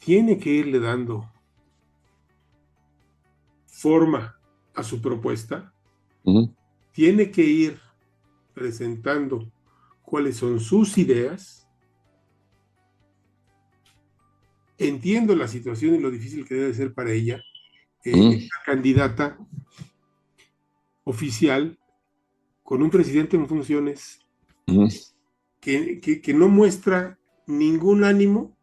[0.00, 1.30] tiene que irle dando
[3.66, 4.38] forma
[4.74, 5.72] a su propuesta,
[6.92, 7.80] tiene que ir
[8.52, 9.50] presentando
[10.02, 11.66] cuáles son sus ideas.
[14.76, 17.40] Entiendo la situación y lo difícil que debe ser para ella,
[18.04, 19.38] eh, candidata
[21.04, 21.78] oficial
[22.62, 24.20] con un presidente en funciones
[25.60, 28.56] que, no muestra ningún ánimo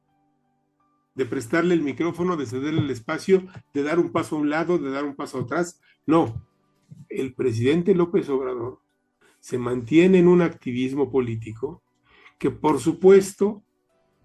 [1.17, 4.77] de prestarle el micrófono, de cederle el espacio, de dar un paso a un lado,
[4.77, 5.81] de dar un paso atrás.
[6.05, 6.47] No,
[7.09, 8.81] el presidente López Obrador
[9.39, 11.81] se mantiene en un activismo político
[12.37, 13.63] que por supuesto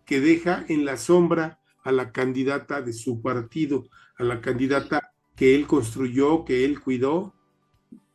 [0.04, 3.86] que deja en la sombra a la candidata de su partido,
[4.18, 7.34] a la candidata que él construyó, que él cuidó,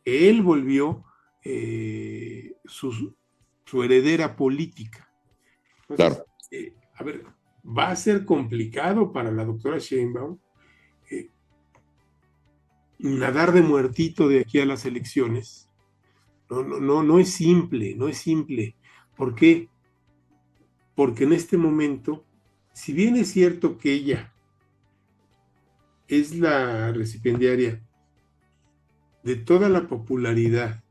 [0.04, 1.04] él volvió
[1.42, 3.12] eh, sus,
[3.64, 5.12] su heredera política.
[5.96, 6.24] claro.
[6.50, 7.24] Eh, a ver,
[7.68, 10.38] va a ser complicado para la doctora Sheinbaum
[11.10, 11.30] eh,
[12.98, 15.68] nadar de muertito de aquí a las elecciones.
[16.48, 18.74] No, no, no, no es simple, no es simple.
[19.16, 19.68] ¿Por qué?
[20.94, 22.24] Porque en este momento,
[22.72, 24.32] si bien es cierto que ella
[26.08, 27.82] es la recipiendaria
[29.22, 30.82] de toda la popularidad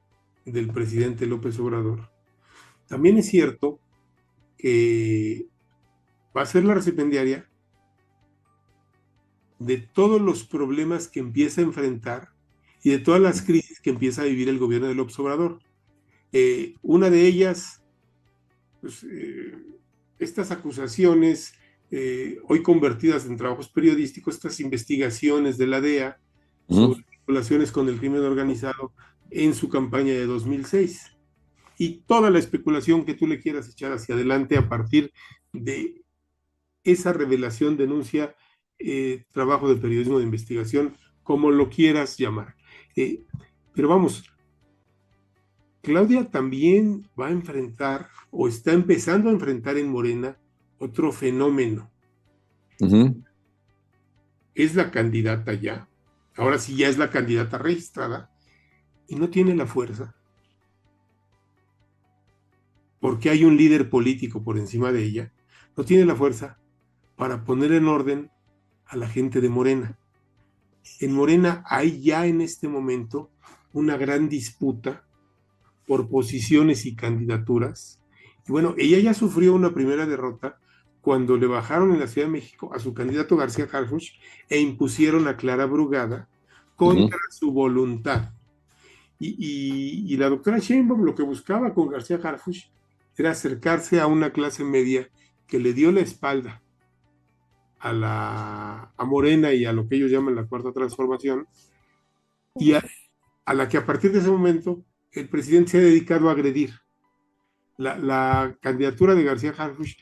[0.45, 2.11] del presidente López Obrador,
[2.87, 3.79] también es cierto
[4.57, 5.47] que
[6.37, 7.49] va a ser la recipiendaria
[9.57, 12.29] de todos los problemas que empieza a enfrentar
[12.83, 15.59] y de todas las crisis que empieza a vivir el gobierno del Obrador.
[16.31, 17.83] Eh, una de ellas,
[18.81, 19.57] pues, eh,
[20.19, 21.53] estas acusaciones,
[21.89, 26.19] eh, hoy convertidas en trabajos periodísticos, estas investigaciones de la DEA
[26.69, 28.91] sobre vinculaciones con el crimen organizado
[29.31, 31.17] en su campaña de 2006
[31.77, 35.11] y toda la especulación que tú le quieras echar hacia adelante a partir
[35.53, 36.03] de
[36.91, 38.35] esa revelación, denuncia,
[38.79, 42.55] eh, trabajo de periodismo de investigación, como lo quieras llamar.
[42.95, 43.23] Eh,
[43.73, 44.23] pero vamos,
[45.81, 50.37] Claudia también va a enfrentar o está empezando a enfrentar en Morena
[50.79, 51.91] otro fenómeno.
[54.53, 55.87] Es la candidata ya,
[56.35, 58.31] ahora sí ya es la candidata registrada
[59.07, 60.17] y no tiene la fuerza
[62.99, 65.33] porque hay un líder político por encima de ella,
[65.75, 66.59] no tiene la fuerza
[67.17, 68.31] para poner en orden
[68.85, 69.97] a la gente de Morena.
[71.01, 73.29] En Morena hay ya en este momento
[73.73, 75.03] una gran disputa
[75.85, 77.99] por posiciones y candidaturas.
[78.47, 80.59] Y bueno, ella ya sufrió una primera derrota
[81.01, 84.13] cuando le bajaron en la Ciudad de México a su candidato García Harfuch
[84.49, 86.29] e impusieron a Clara Brugada
[86.75, 88.33] contra su voluntad.
[89.19, 92.69] Y, la doctora Sheinbaum lo que buscaba con García Harfuch
[93.17, 95.09] era acercarse a una clase media
[95.47, 96.61] que le dio la espalda
[97.89, 101.47] a la a Morena y a lo que ellos llaman la cuarta transformación,
[102.55, 102.83] y a,
[103.53, 106.73] la que a partir de ese momento el presidente se ha dedicado a agredir.
[107.77, 109.97] La, candidatura de García Harfuch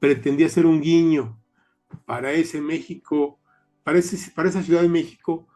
[0.00, 1.40] pretendía ser un guiño
[2.04, 3.38] para ese México,
[3.84, 4.00] para,
[4.34, 5.46] para esa Ciudad de México,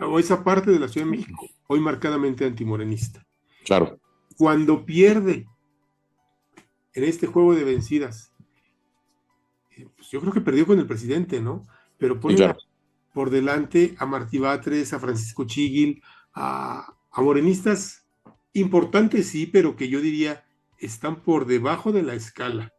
[0.00, 3.26] o esa parte de la Ciudad de México, hoy marcadamente antimorenista.
[3.64, 3.98] Claro.
[4.36, 5.46] Cuando pierde
[6.96, 8.32] en este juego de vencidas.
[9.76, 11.62] Eh, pues yo creo que perdió con el presidente, ¿no?
[11.98, 12.54] Pero pone
[13.12, 16.02] por delante a Martí Batres, a Francisco Chiguil,
[16.34, 18.06] a, morenistas
[18.52, 20.44] importantes, sí, pero que yo diría
[20.78, 22.72] están por debajo de la escala.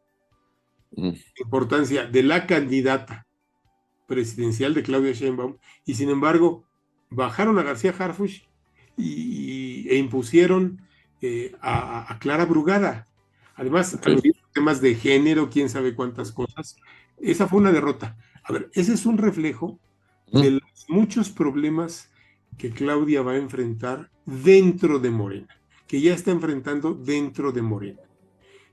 [1.39, 3.27] Importancia de la candidata
[4.07, 6.65] presidencial de Claudia Sheinbaum, y sin embargo
[7.09, 8.43] bajaron a García Harfuch
[8.95, 10.81] y, e impusieron
[11.21, 13.07] eh, a, a, Clara Brugada.
[13.55, 13.99] Además,
[14.57, 16.77] temas de género, quién sabe cuántas cosas.
[17.19, 18.17] Esa fue una derrota.
[18.43, 19.79] A ver, ese es un reflejo
[20.31, 22.09] de los muchos problemas
[22.57, 28.01] que Claudia va a enfrentar dentro de Morena, que ya está enfrentando dentro de Morena.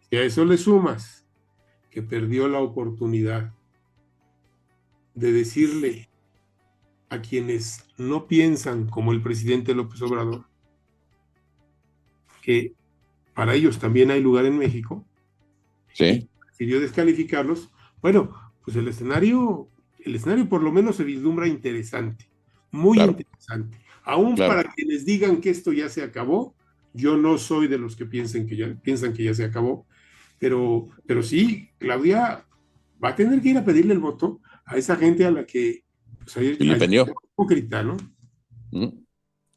[0.09, 1.27] Si a eso le sumas
[1.91, 3.53] que perdió la oportunidad
[5.15, 6.09] de decirle
[7.11, 10.47] a quienes no piensan como el presidente López Obrador,
[12.41, 12.73] que
[13.35, 15.05] para ellos también hay lugar en México,
[15.95, 16.29] sí.
[16.51, 17.71] decidió descalificarlos,
[18.03, 22.29] bueno, pues el escenario, el escenario por lo menos se vislumbra interesante,
[22.71, 23.79] muy interesante.
[24.05, 26.55] Aún para quienes digan que esto ya se acabó,
[26.93, 29.87] yo no soy de los que piensen que ya, piensan que ya se acabó,
[30.39, 32.45] pero, pero sí, Claudia
[33.03, 35.85] va a tener que ir a pedirle el voto a esa gente a la que
[36.19, 37.97] pues, ayer, le hipócrita, ¿no?
[38.71, 39.05] Mm.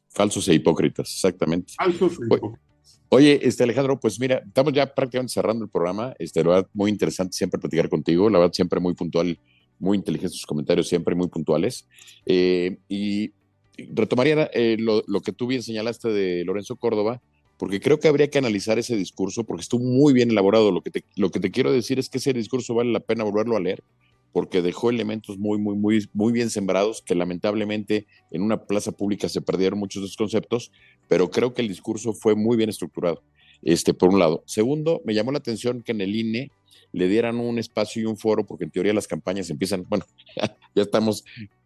[0.09, 1.73] Falsos e hipócritas, exactamente.
[1.75, 2.66] Falsos e hipócritas.
[3.09, 6.13] Oye, este Alejandro, pues mira, estamos ya prácticamente cerrando el programa.
[6.19, 8.29] Este, la verdad, muy interesante siempre platicar contigo.
[8.29, 9.39] La verdad, siempre muy puntual,
[9.79, 11.87] muy inteligentes tus comentarios, siempre muy puntuales.
[12.25, 13.31] Eh, y
[13.77, 17.21] retomaría eh, lo, lo, que tú bien señalaste de Lorenzo Córdoba,
[17.57, 20.71] porque creo que habría que analizar ese discurso, porque estuvo muy bien elaborado.
[20.71, 23.23] Lo que te, lo que te quiero decir es que ese discurso vale la pena
[23.23, 23.83] volverlo a leer,
[24.31, 29.29] porque dejó elementos muy, muy, muy, muy bien sembrados, que lamentablemente en una plaza pública
[29.29, 30.71] se perdieron muchos de esos conceptos,
[31.07, 33.23] pero creo que el discurso fue muy bien estructurado,
[33.63, 34.43] este, por un lado.
[34.45, 36.51] Segundo, me llamó la atención que en el INE
[36.93, 40.05] le dieran un espacio y un foro, porque en teoría las campañas empiezan, bueno,
[40.75, 41.23] ya, estamos,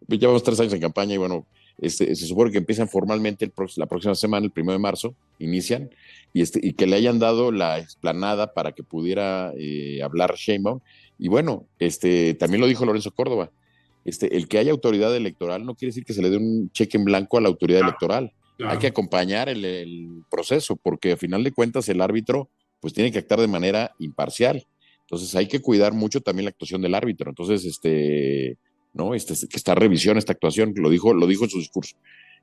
[0.08, 1.46] llevamos tres años en campaña y bueno,
[1.78, 5.90] este, se supone que empiezan formalmente el, la próxima semana, el primero de marzo, inician,
[6.32, 10.80] y, este, y que le hayan dado la explanada para que pudiera eh, hablar Sheinbaum.
[11.22, 13.52] Y bueno, este, también lo dijo Lorenzo Córdoba,
[14.04, 16.96] este, el que haya autoridad electoral no quiere decir que se le dé un cheque
[16.98, 18.32] en blanco a la autoridad electoral.
[18.58, 23.20] Hay que acompañar el, proceso, porque a final de cuentas el árbitro pues tiene que
[23.20, 24.66] actuar de manera imparcial.
[25.02, 27.30] Entonces hay que cuidar mucho también la actuación del árbitro.
[27.30, 28.58] Entonces, este,
[28.92, 29.14] ¿no?
[29.14, 31.94] Este, que está revisión esta actuación, lo dijo, lo dijo en su discurso.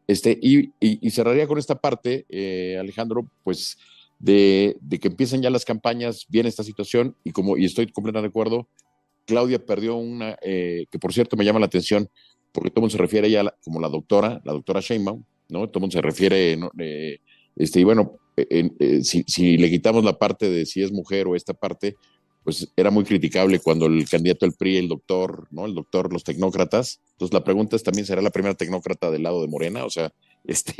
[0.07, 3.77] Este, y, y, cerraría con esta parte, eh, Alejandro, pues
[4.19, 8.31] de, que empiezan ya las campañas, viene esta situación, y como, y estoy completamente de
[8.31, 8.67] acuerdo,
[9.25, 12.09] Claudia perdió una, eh, que por cierto me llama la atención,
[12.51, 15.69] porque todo se refiere a ella como la doctora, la doctora Sheinbaum, ¿no?
[15.69, 17.19] Todo se refiere, eh,
[17.55, 18.19] este, y bueno,
[19.03, 21.95] si, si, le quitamos la parte de si es mujer o esta parte,
[22.43, 25.65] pues era muy criticable cuando el candidato del PRI, el doctor, ¿no?
[25.65, 27.01] El doctor, los tecnócratas.
[27.11, 29.85] Entonces la pregunta es también, ¿será la primera tecnócrata del lado de Morena?
[29.85, 30.11] O sea,
[30.45, 30.73] este,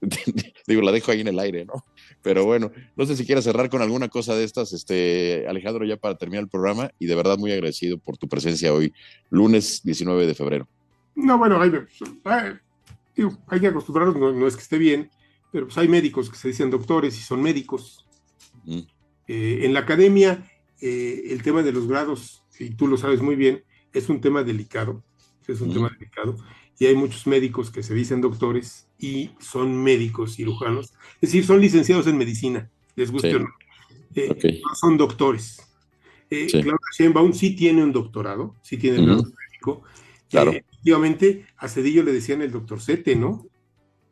[0.66, 1.84] digo, la dejo ahí en el aire, ¿no?
[2.22, 5.96] Pero bueno, no sé si quieres cerrar con alguna cosa de estas, este, Alejandro, ya
[5.96, 8.92] para terminar el programa, y de verdad muy agradecido por tu presencia hoy,
[9.30, 10.68] lunes 19 de febrero.
[11.14, 11.72] No, bueno, hay,
[13.48, 15.10] hay que acostumbrarnos, no, es que esté bien,
[15.50, 18.04] pero pues hay médicos que se dicen doctores y son médicos.
[19.26, 20.44] Eh, en la academia
[20.80, 24.42] eh, el tema de los grados, y tú lo sabes muy bien, es un tema
[24.42, 25.02] delicado,
[25.46, 26.36] es un tema delicado,
[26.78, 31.60] y hay muchos médicos que se dicen doctores y son médicos cirujanos, es decir, son
[31.60, 33.48] licenciados en medicina, les guste o no,
[34.14, 35.62] eh, son doctores.
[36.30, 39.82] Eh, Claudia Sheinbaum sí tiene un doctorado, sí tiene un grado médico.
[40.28, 40.50] Claro.
[40.50, 43.46] efectivamente, a Cedillo le decían el doctor Sete, ¿no?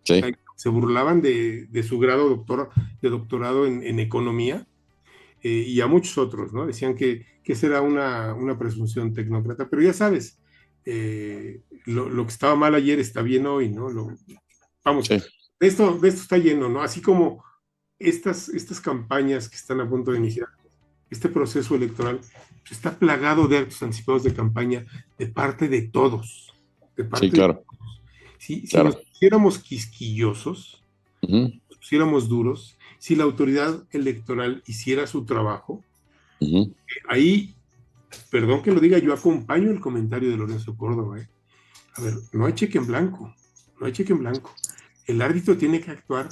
[0.02, 0.22] Sí.
[0.54, 2.70] Se burlaban de, su grado doctor,
[3.02, 4.66] de doctorado en economía
[5.42, 6.66] eh, y a muchos otros, ¿no?
[6.66, 10.40] Decían que, que esa era una, una presunción tecnócrata, pero ya sabes,
[10.86, 13.90] eh, lo, lo, que estaba mal ayer está bien hoy, ¿no?
[13.90, 14.16] Lo,
[14.84, 15.20] vamos, de,
[15.60, 16.80] esto, de esto está lleno, ¿no?
[16.80, 17.44] Así como
[17.98, 20.48] estas, estas campañas que están a punto de iniciar,
[21.10, 22.20] este proceso electoral
[22.62, 24.86] pues, está plagado de actos anticipados de campaña
[25.18, 26.54] de parte de todos.
[26.96, 27.64] De parte sí, claro.
[28.38, 30.84] Si, si nos pusiéramos quisquillosos,
[31.20, 35.82] si nos pusiéramos duros, si la autoridad electoral hiciera su trabajo,
[37.08, 37.55] ahí,
[38.30, 41.20] perdón que lo diga, yo acompaño el comentario de Lorenzo Córdoba.
[41.20, 41.28] ¿eh?
[41.94, 43.34] A ver, no hay cheque en blanco,
[43.80, 44.54] no hay cheque en blanco.
[45.06, 46.28] El árbitro tiene que actuar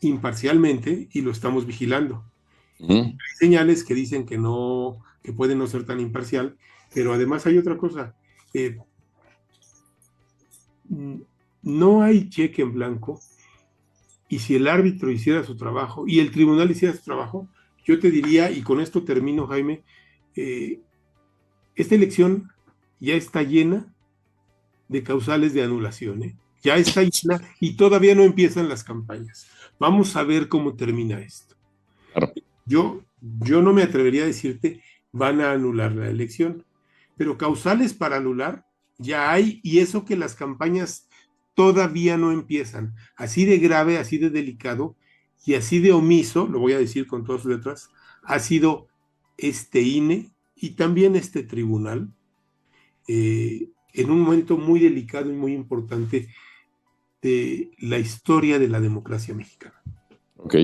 [0.00, 2.24] imparcialmente y lo estamos vigilando.
[2.80, 6.56] Hay señales que dicen que no, que puede no ser tan imparcial,
[6.94, 8.14] pero además hay otra cosa.
[8.54, 8.78] Eh,
[11.62, 13.20] no hay cheque en blanco
[14.28, 17.48] y si el árbitro hiciera su trabajo y el tribunal hiciera su trabajo,
[17.84, 19.82] yo te diría, y con esto termino, Jaime,
[20.34, 20.80] eh,
[21.74, 22.50] esta elección
[23.00, 23.92] ya está llena
[24.88, 26.36] de causales de anulación, ¿eh?
[26.62, 29.48] ya está llena y todavía no empiezan las campañas.
[29.78, 31.54] Vamos a ver cómo termina esto.
[32.66, 36.64] Yo, yo no me atrevería a decirte van a anular la elección,
[37.16, 38.66] pero causales para anular
[38.98, 41.08] ya hay y eso que las campañas
[41.54, 42.94] todavía no empiezan.
[43.16, 44.96] Así de grave, así de delicado
[45.44, 47.90] y así de omiso, lo voy a decir con todas sus letras,
[48.22, 48.87] ha sido
[49.38, 52.12] este INE y también este tribunal
[53.06, 56.28] eh, en un momento muy delicado y muy importante
[57.22, 59.80] de la historia de la democracia mexicana.
[60.36, 60.54] Ok,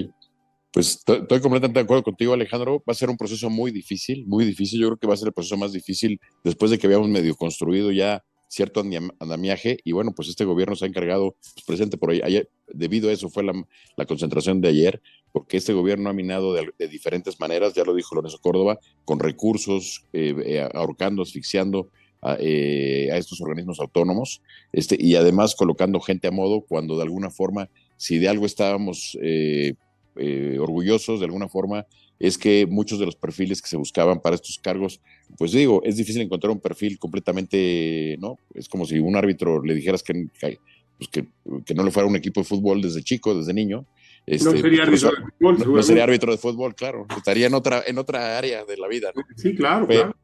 [0.74, 2.82] pues estoy completamente de acuerdo contigo, Alejandro.
[2.86, 4.80] Va a ser un proceso muy difícil, muy difícil.
[4.80, 7.36] Yo creo que va a ser el proceso más difícil después de que habíamos medio
[7.36, 8.82] construido ya cierto
[9.20, 9.78] andamiaje.
[9.84, 13.12] Y bueno, pues este gobierno se ha encargado, pues, presente por ahí, ayer, debido a
[13.12, 15.02] eso fue la, concentración de ayer,
[15.34, 20.06] porque este gobierno ha minado de, diferentes maneras, ya lo dijo Lorenzo Córdoba, con recursos,
[20.12, 21.90] eh, eh, ahorcando, asfixiando
[22.38, 27.30] eh, a, estos organismos autónomos, este, y además colocando gente a modo cuando de alguna
[27.30, 29.18] forma, si de algo estábamos
[30.60, 31.84] orgullosos, de alguna forma,
[32.20, 35.00] es que muchos de los perfiles que se buscaban para estos cargos,
[35.36, 38.38] pues digo, es difícil encontrar un perfil completamente, ¿no?
[38.54, 40.28] Es como si un árbitro le dijeras que,
[40.96, 43.84] pues que, no le fuera un equipo de fútbol desde chico, desde niño.
[44.26, 47.06] Este, no sería árbitro de fútbol, no, sería árbitro de fútbol, claro.
[47.16, 49.12] Estaría en otra, en otra área de la vida.
[49.36, 50.16] Sí, claro, pero, claro.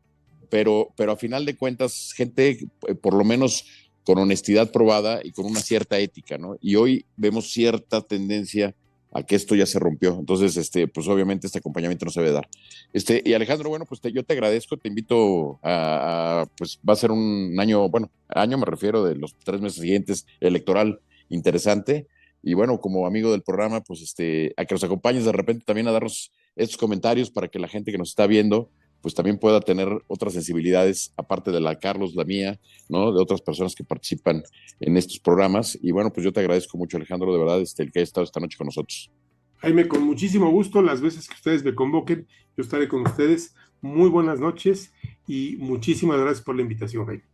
[0.49, 3.67] Pero, pero a final de cuentas, gente, eh, por lo menos
[4.05, 6.57] con honestidad probada y con una cierta ética, ¿no?
[6.61, 8.75] Y hoy vemos cierta tendencia
[9.13, 10.17] a que esto ya se rompió.
[10.19, 12.49] Entonces, este, pues obviamente este acompañamiento no se debe dar.
[12.93, 17.11] Este, y Alejandro, bueno, pues yo te agradezco, te invito a, pues va a ser
[17.11, 22.07] un año, bueno, año me refiero de los tres meses siguientes, electoral interesante.
[22.43, 25.89] Y bueno, como amigo del programa, pues este, a que nos acompañes de repente también
[25.89, 28.71] a darnos estos comentarios para que la gente que nos está viendo,
[29.03, 33.13] pues también pueda tener otras sensibilidades, aparte de la Carlos, la mía, ¿no?
[33.13, 34.43] De otras personas que participan
[34.79, 35.79] en estos programas.
[35.81, 38.25] Y bueno, pues yo te agradezco mucho, Alejandro, de verdad, este, el que haya estado
[38.25, 39.11] esta noche con nosotros.
[39.59, 42.27] Jaime, con muchísimo gusto, las veces que ustedes me convoquen,
[42.57, 43.55] yo estaré con ustedes.
[43.83, 44.93] Muy buenas noches
[45.27, 47.30] y muchísimas gracias por la invitación, Jaime.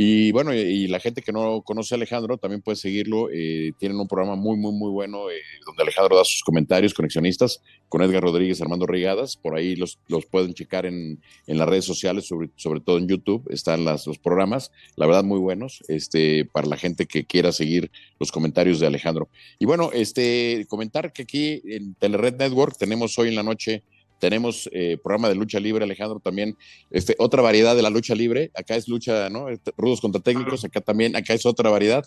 [0.00, 3.30] Y bueno, y, la gente que no conoce a Alejandro también puede seguirlo.
[3.32, 7.60] Eh, tienen un programa muy, muy, muy bueno eh, donde Alejandro da sus comentarios, conexionistas,
[7.88, 9.36] con Edgar Rodríguez, Armando Rigadas.
[9.36, 13.08] Por ahí los, los pueden checar en, en, las redes sociales, sobre, sobre todo en
[13.08, 13.44] YouTube.
[13.50, 17.90] Están las, los programas, la verdad, muy buenos este, para la gente que quiera seguir
[18.20, 19.28] los comentarios de Alejandro.
[19.58, 23.82] Y bueno, este, comentar que aquí en Telered Network tenemos hoy en la noche
[24.18, 26.56] tenemos eh, programa de lucha libre, Alejandro, también.
[26.90, 28.50] Este, otra variedad de la lucha libre.
[28.54, 29.46] Acá es lucha, ¿no?
[29.76, 32.04] Rudos contra técnicos, acá también, acá es otra variedad.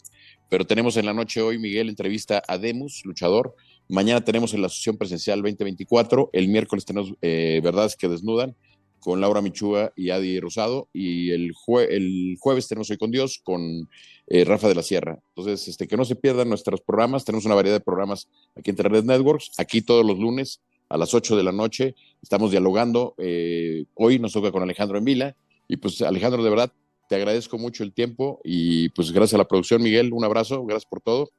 [0.49, 3.55] Pero tenemos en la noche hoy, Miguel, entrevista a Demus, luchador.
[3.88, 6.30] Mañana tenemos en la asociación presencial 2024.
[6.34, 8.55] El miércoles tenemos eh, Verdades que Desnudan
[8.99, 10.89] con Laura Michúa y Adi Rosado.
[10.93, 11.53] Y el,
[11.89, 13.89] el jueves tenemos Hoy con Dios con
[14.28, 15.20] eh, Rafa de la Sierra.
[15.36, 17.26] Entonces, este, que no se pierdan nuestros programas.
[17.26, 21.13] Tenemos una variedad de programas aquí en Internet Networks, aquí todos los lunes a las
[21.13, 21.95] 8 de la noche.
[22.21, 23.15] Estamos dialogando.
[23.17, 25.35] Eh, hoy nos toca con Alejandro Emila.
[25.67, 26.73] Y pues Alejandro, de verdad,
[27.07, 30.89] te agradezco mucho el tiempo y pues gracias a la producción, Miguel, un abrazo, gracias
[30.89, 31.29] por todo.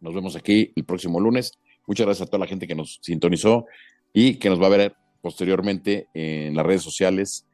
[0.00, 1.58] Nos vemos aquí el próximo lunes.
[1.86, 3.66] Muchas gracias a toda la gente que nos sintonizó
[4.12, 7.46] y que nos va a ver posteriormente en las redes sociales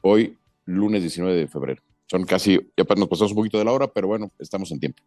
[0.00, 1.82] hoy, lunes 19 de febrero.
[2.06, 5.02] Son casi, ya nos pasamos un poquito de la hora, pero bueno, estamos en tiempo.